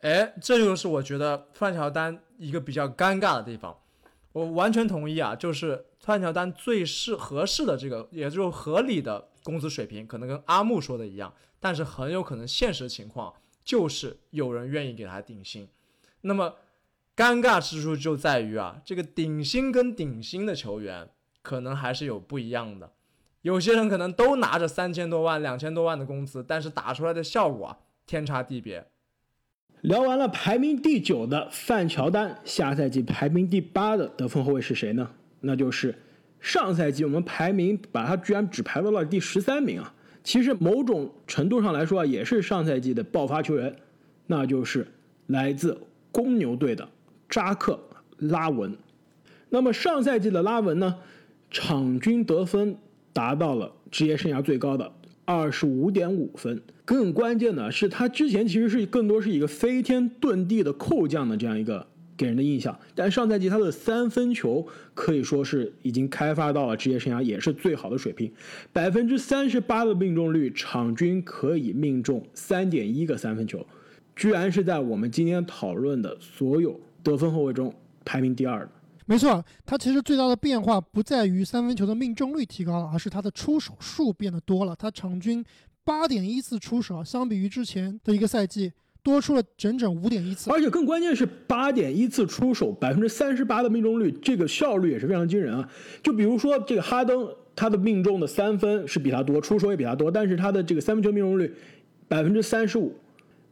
[0.00, 3.76] 哎，这就是我觉得范乔丹一个比较尴尬的地方。
[4.34, 15.68] 我完全同意啊，就是范乔丹最适合适的这个，也就是合理的工资水平，可能跟阿木说的一样，但是很有可能现实情况就是有人愿意给他顶薪。
[16.22, 16.56] 那么
[17.14, 21.08] 尴尬之处就在于啊，这个顶薪跟顶薪的球员
[21.40, 22.90] 可能还是有不一样的。
[23.42, 28.84] 有些人可能都拿着三千多万、两千多万的工资，但是打出来的效果啊，天差地别。
[29.84, 35.06] 聊完了排名第九的范乔丹，下赛季排名第八的得分后卫是谁呢？
[35.40, 35.94] 那就是
[36.40, 39.92] 上赛季我们排名把他居然只排到了第十三名啊！
[40.22, 43.76] 其实某种程度上来说啊，也是上赛季的爆发球员，
[44.26, 44.86] 那就是
[45.26, 45.78] 来自
[46.10, 46.88] 公牛队的
[47.28, 47.78] 扎克
[48.16, 48.74] 拉文。
[49.50, 50.96] 那么上赛季的拉文呢，
[51.50, 52.76] 场均得分。
[53.12, 54.92] 达到了职业生涯最高的
[55.24, 56.60] 二十五点五分。
[56.84, 62.78] 更关键的是，他之前其实是更多是一个飞天遁地的扣将的这样一个给人的印象。
[62.94, 68.30] 但上赛季他的三分球可以说是已经开发到了职业生涯也是最好的水平，
[68.72, 73.66] 百分之三十八的命中率，场均可以命中三点一个三分球，
[74.14, 78.68] 居然是在我们今天讨论的所有得分后卫中排名第二的。
[79.06, 84.74] 没错，他其实最大的变化不在于三分球的命中率提高了，而是他的出手数变得多了。
[84.74, 85.44] 他场均
[85.84, 90.50] 八点一次出手，相比于之前的一个赛季多出了整整五点一次。
[90.50, 95.68] 而且更关键是八点一次出手，百分之三十八的命中率，这个效率也是非常惊人啊！
[96.02, 101.54] 就比如说这个哈登，他的命中的三分是比他多，出手也比他多，但是他的这个三分球命中率
[102.08, 102.96] 百分之三十五。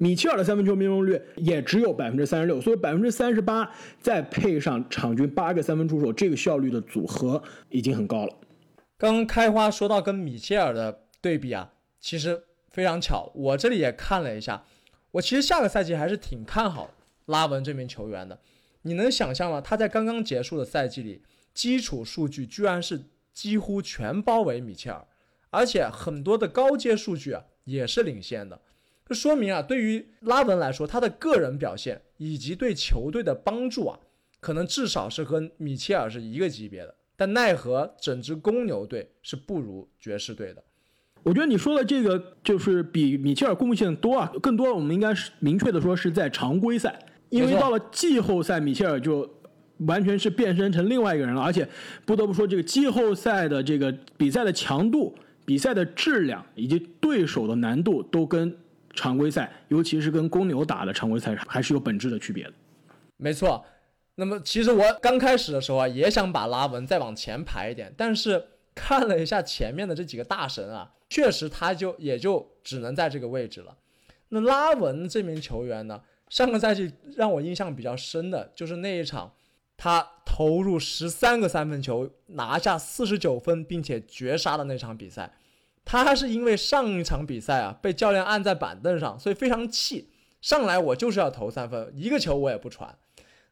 [0.02, 8.34] 米切尔的三分球命中率也只有百分之三十六，所以百分之三十八再配上场均八个三分出手，这个效率的组合已经很高了。
[8.98, 14.64] 刚开花说到跟米切尔的对比啊，其实非常巧，我这里也看了一下，
[15.12, 16.90] 我其实下个赛季还是挺看好
[17.26, 18.40] 拉文这名球员的。
[18.82, 19.60] 你能想象吗？
[19.60, 21.22] 他在刚刚结束的赛季里，
[21.54, 23.00] 基础数据居然是
[23.32, 25.06] 几乎全包围米切尔，
[25.50, 28.60] 而且很多的高阶数据啊也是领先的。
[29.12, 33.98] 这说明啊，对于拉文来说，他的个人表现以及对球队的帮助啊，
[34.40, 36.94] 可能至少是和米切尔是一个级别的。
[37.14, 40.64] 但奈何整支公牛队是不如爵士队的。
[41.24, 46.98] 我觉得你说的这个就是比米切尔贡献多啊，更多我们应该是明确的说是在常规赛，
[47.28, 49.28] 因为到了季后赛，米切尔就
[49.80, 51.42] 完全是变身成另外一个人了。
[51.42, 51.68] 而且
[52.06, 55.14] 不得不说，这个季后赛的这个比赛的强度。
[55.44, 58.56] 比赛的质量以及对手的难度都跟
[58.92, 62.52] 常规赛，尤其是跟公牛打的常规赛还是有本质的区别的。
[63.16, 63.64] 没错。
[64.16, 73.74] 那么其实我刚开始的时候啊，也想把拉文再往前排一点，但是看了一下前面的这几个大神啊，确实他就也就只能在这个位置了。
[74.28, 79.32] 那拉文这名球员呢，上个赛季让我印象比较深的就是那一场，
[79.78, 85.32] 他投入十三个三分球，拿下四十九分，并且绝杀的那场比赛。
[85.84, 90.08] 他是因为上一场比赛啊被教练按在板凳上，所以非常气，
[90.40, 92.96] 上来我就是要投三分，一个球我也不传。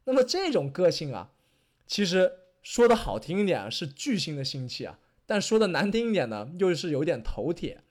[0.05, 1.31] 那么这种个性啊，
[1.87, 7.83] 其实说的好听一点是巨星的心气啊，但说的难听一点呢，又是有点头铁。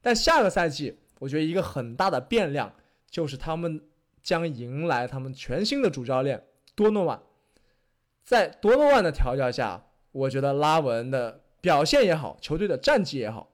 [0.00, 2.74] 但下个赛季，我觉得一个很大的变量
[3.08, 3.80] 就是他们
[4.20, 7.22] 将迎来他们全新的主教练多诺万。
[8.24, 13.51] 在多诺万的调教下，我觉得拉文的表现也好，球队的战绩也好，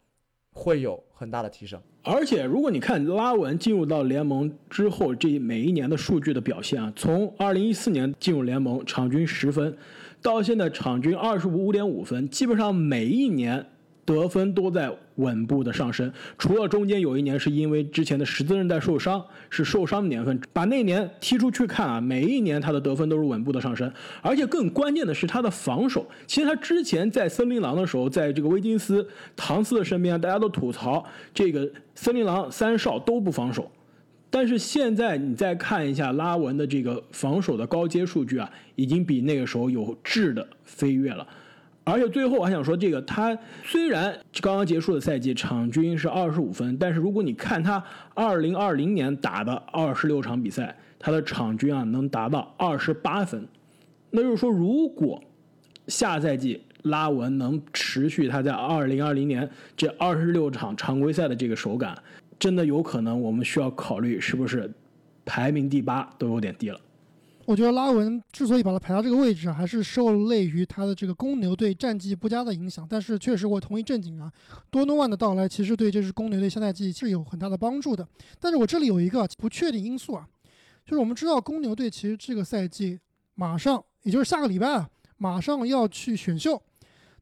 [0.58, 1.80] 会有很大的提升。
[2.02, 9.76] 而且，如果你看拉文进入到联盟之后，这每一年的数据的表现啊，从二零一四年进入联盟，场均十分，
[10.20, 13.64] 到现在场均二十五点五分，基本上每一年。
[14.08, 26.04] 得分都在稳步的上升，除了中间有一年是因为之前的十字韧带受伤，是受伤的年份，把那年踢出去看啊，每一年他的得分都是稳步的上升，而且更关键的是他的防守。
[26.26, 33.70] 其实他之前在森林狼的时候，在这个威金斯、唐斯的身边，大家都吐槽这个森林狼三少都不防守，
[34.30, 41.26] 但是现在你再看一下拉文的这个防守的高阶数据啊，已经比那个时候有质的飞跃了。
[41.90, 47.82] 而且最后我还想说，这个他虽然刚刚结束的赛季场均是二十五分，但是如果你看他
[48.14, 53.46] 二零二零年打的二十六场比赛，他的场均啊能达到二十八分。
[54.10, 55.22] 那就是说，如果
[55.86, 61.96] 下赛季拉文能持续他在二零二零年这二十六场常规赛的这个手感，
[62.38, 64.70] 真的有可能我们需要考虑是不是
[65.24, 66.78] 排名第八都有点低了。
[67.48, 72.86] 我觉得拉文之所以把他排到这个位置，还是受累于他的这个公牛队战绩不佳的影响。
[72.86, 74.30] 但是确实，我同意正经啊，
[74.68, 78.06] 多诺万的到来其实对这支公牛队下赛季是有很大的帮助的。
[78.38, 80.28] 但是我这里有一个不确定因素啊，
[80.84, 83.00] 就是我们知道公牛队其实这个赛季
[83.34, 86.62] 马上，也就是下个礼拜啊，马上要去选秀，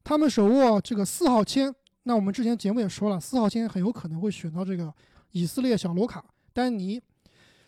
[0.02, 1.72] 他们手握这个四号签。
[2.02, 4.92] 那我们之前节目也说了，四号签很有可能会选到这个
[5.30, 7.00] 以色列小罗卡丹尼。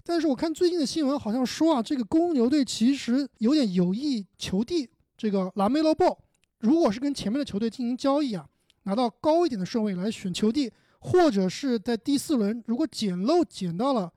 [0.09, 6.19] 但是我看最近的新闻，好像说啊，这个公牛队其实有点有意求地这个拉梅洛鲍。
[6.61, 8.49] 如果是跟前面的球队进行交易啊，
[8.85, 14.11] 拿到高一点的顺位来选球地，或者是在第四轮如果捡漏捡到了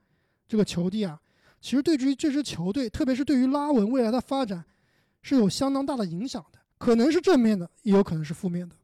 [0.48, 1.20] 这个球地啊，
[1.60, 4.64] 其实对于这支球队，特别是对于拉文未来的发展，
[5.20, 6.58] 是有相当大的影响的。
[6.78, 8.74] 可能是正面的，也有可能是负面的。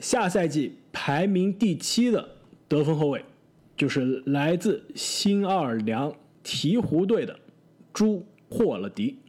[0.00, 2.28] 下赛季排名第七的
[2.66, 3.24] 得分后卫。
[3.78, 6.12] 就是来自新奥尔良
[6.42, 7.38] 鹈鹕队的
[7.92, 9.20] 朱霍勒迪，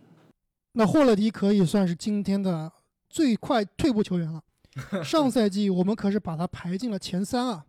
[0.72, 2.72] 那霍勒迪可以算是今天的
[3.08, 4.42] 最快退步球员了。
[5.06, 7.66] 上赛季我们可是把他排进了前三啊。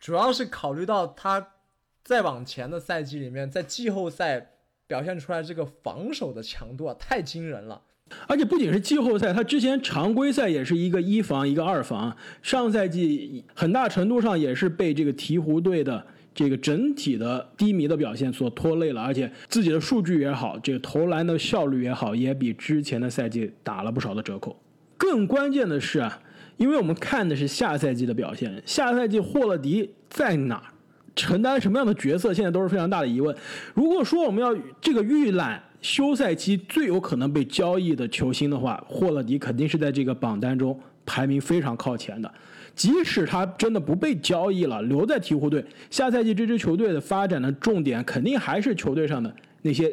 [0.00, 1.54] 主要是考虑到他
[2.02, 4.54] 再往前的赛季里面，在季后赛
[4.88, 7.80] 表现出来这个防守的强度啊，太惊人了。
[8.26, 12.14] 而且不仅是季后赛，他之前常规赛也是一个一防一个二防。
[12.40, 24.56] 上赛季很大程度上也是被这个鹈鹕队的这个整体的低迷的表现所拖累了，而且自己的数据也好，这个投篮的效率也好，也比之前的赛季打了不少的折扣。
[24.96, 26.20] 更关键的是啊，
[26.56, 30.64] 因为我们看的是下赛季的表现，下赛季霍勒迪在哪儿，
[31.14, 33.36] 承担什么样的角色，现在都是非常大的疑问。
[33.74, 35.62] 如果说我们要这个预览。
[35.82, 42.32] 休赛期最有可能被交易的球星的话，霍勒迪肯定是在这个榜单中排名非常靠前的。
[42.74, 49.92] 即使他真的不被交易了，留在鹈鹕队，下赛季这支球队的发展的重点肯定还是球队上的那些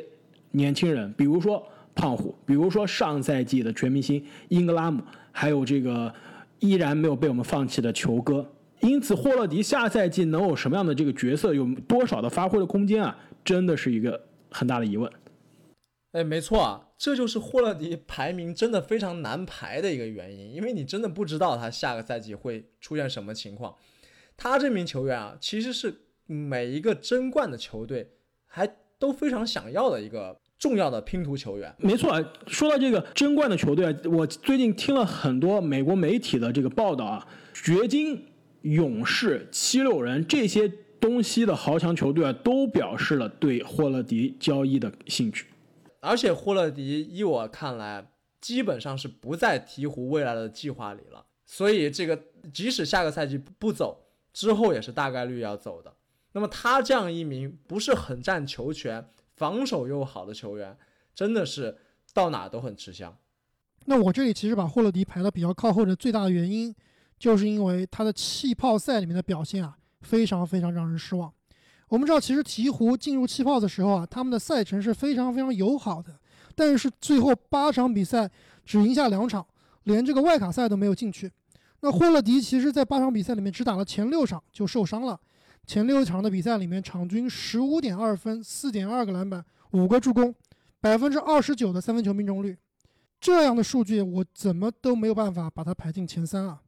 [0.51, 1.61] 年轻人，比如说
[1.93, 6.13] 胖虎，比如说上赛季的全明星英格拉姆，还有这个
[6.59, 8.47] 依然没有被我们放弃的球哥。
[8.79, 15.11] 因此，霍勒迪下赛季能有什么样的这个角色，有多少的发挥的空间啊，真的是一个很大的疑问。
[16.11, 23.75] 哎，没错啊，这就是霍勒迪排名真的非常难排的一个原因，因为你真的不知道他下个赛季会出现什么情况。
[24.35, 25.93] 他这名球员啊，其实是
[26.25, 28.09] 每一个争冠的球队
[28.47, 28.67] 还
[28.97, 31.75] 都非常想要的一个重要的拼图球员。
[31.77, 32.11] 没错，
[32.47, 38.25] 说到这个争冠的球队，我最近听了很多美国媒体的这个报道啊，掘金、
[38.63, 40.67] 勇士、七六人这些
[40.99, 45.45] 东西的豪强球队啊，都表示了对霍勒迪交易的兴趣。
[46.01, 51.25] 而且霍勒迪，依我看来，基本上是不在鹈鹕未来的计划里了。
[51.45, 55.95] 所以这个即使下个赛季不走，之后也是大概率要走的。
[56.33, 60.77] 那么他这样一名不是很占球权、防守又好的球员，
[61.15, 61.79] 真的是
[62.13, 63.17] 到哪都很吃香。
[63.85, 66.73] 那我这里其实把霍勒迪排的比较靠后的最大的原因，
[67.17, 71.33] 就是因为他的气泡赛里面的表现啊，非常非常让人失望。
[71.89, 76.17] 我们知道，其实鹈鹕进入气泡的时候啊，他们的赛程是非常非常友好的，
[76.55, 78.29] 但是最后八场比赛
[78.63, 79.45] 只赢下两场，
[79.83, 81.31] 连这个外卡赛都没有进去。
[81.81, 85.19] 那霍勒迪其实在八场比赛里面只打了前六场就受伤了，
[85.65, 90.33] 前六场的比赛里面场均十五点二分、四点二个篮板、五个助攻，
[90.79, 92.57] 百分之二十九的三分球命中率。
[93.19, 96.61] 这样的数据，我怎么都没有办法把它排进前三啊！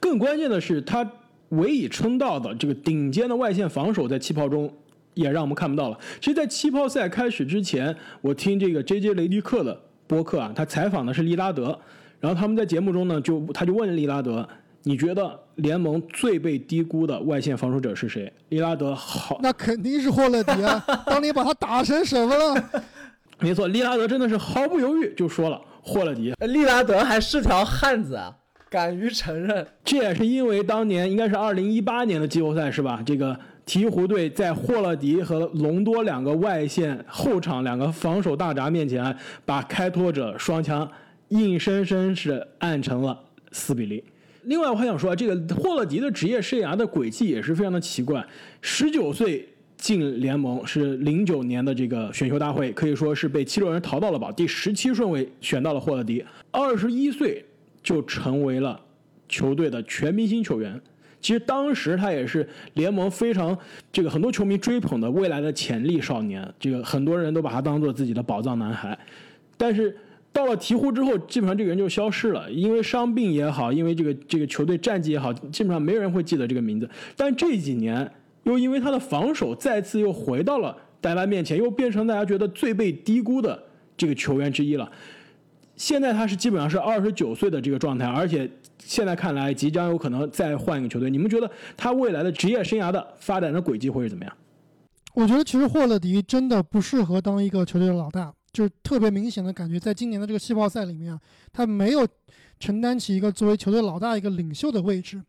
[0.00, 1.04] 更关键的是，他
[1.50, 4.72] 唯一称道的这个顶尖的外线防守，在气泡中
[5.14, 5.98] 也让我们看不到了。
[6.20, 9.14] 其实，在气泡赛开始之前，我听这个 J.J.
[9.14, 11.78] 雷迪克的播客啊，他采访的是利拉德，
[12.20, 14.48] 然后他们在节目中呢，就他就问利拉德
[14.84, 20.84] ：“你觉得联盟最被低估的外线防守者是谁？”利拉德好，那肯定是霍勒迪啊！
[21.06, 22.70] 当年把他打成什么了？
[23.38, 25.60] 没错，利拉德真的是毫不犹豫就说了。
[25.82, 28.34] 霍勒迪，利拉德还是条汉子啊，
[28.74, 29.64] 敢于承认。
[29.84, 33.00] 这也是因为当年应该是二零一八年的季后赛是吧？
[33.06, 40.90] 这个鹈鹕队在霍勒迪和隆多两个外线后场两个防守大闸面前，把开拓者双枪
[41.28, 43.16] 硬生生是按成了
[43.52, 44.02] 四比零。
[44.42, 48.26] 另外，我还想说，这个霍勒迪的职业生涯的轨迹也是非常的奇怪，
[48.60, 49.48] 十九岁。
[49.76, 56.24] 进联盟是零九年的这个选秀大会，可以说是被七六人淘到了宝，第十七顺位选到了霍勒迪。
[56.50, 57.44] 二十一岁
[57.84, 58.80] 就成为了
[59.28, 60.80] 球队的全明星球员。
[61.20, 63.56] 其实当时他也是联盟非常
[63.92, 68.98] 这个很多球迷追捧的未来的潜力少年，这个很多人都把他当做自己的宝藏男孩。
[69.56, 69.96] 但是
[70.32, 76.90] 到了鹈鹕之后，基本上这个人就消失了，因为伤病也好，因为这个这个球队战绩也好，基本上没人会记得这个名字。
[77.16, 78.10] 但这几年。
[78.44, 83.58] 又因为他的防守再次又回到了大家面前，又变成大家觉得最被低估的
[83.96, 84.86] 这个球员之一了。
[85.76, 88.48] 现在他是基本上是二十九岁的这个状态，而且
[88.78, 91.10] 现在看来即将有可能再换一个球队。
[91.10, 94.36] 你们觉得他未来的职业生涯的发展的轨迹会是怎么样？
[95.14, 101.20] 我觉得其实霍勒迪真的不适合当一个球队的老大，就是特别明显的感觉，在今年的这个气泡赛里面啊，
[101.52, 102.06] 他没有
[102.58, 105.22] 承担起一个作为球队老大一个领袖的位置。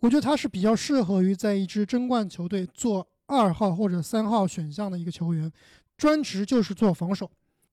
[0.00, 5.52] 我觉得他是比较适合于在一支争冠球队做二号或者三号选项的一个球员，
[5.96, 7.30] 专职就是做防守。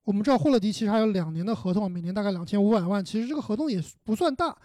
[0.07, 4.57] 我们知道霍勒迪其实还有两年的合同，每年大概两千五百万，其实这个合同也不算大，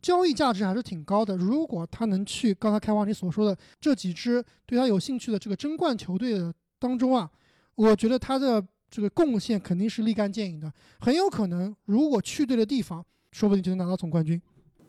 [0.00, 1.36] 交易价值还是挺高的。
[1.36, 7.28] 如果他能去刚才开华你所说的这几支对他有兴趣的这个争冠球队的当中啊，
[7.74, 14.40] 我觉得他的这个贡献肯定是立竿见影的，很有可能如果去对了地方，说不定就能拿到总冠军。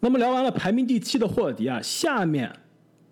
[0.02, 2.56] 那么聊完了排名第七的霍尔迪啊，下面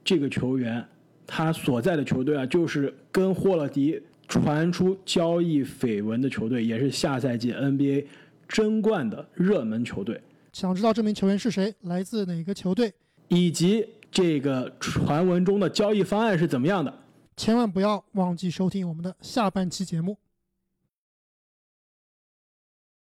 [0.03, 0.87] 这个球员
[1.25, 8.05] 他所在的球队啊，就是跟霍勒迪传出交易绯闻的球队，也是下赛季 NBA
[8.47, 10.21] 争冠的热门球队。
[10.51, 12.93] 想知道这名球员是谁，来自哪个球队，
[13.27, 16.93] 以及这个传闻中的交易方案是怎么样的？
[17.35, 20.15] 千万不要忘记收听我们的下半期节目。